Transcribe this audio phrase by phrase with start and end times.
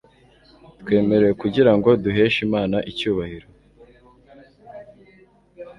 [0.79, 3.47] Twaremewe kugira ngo duheshe Imana icyubahiro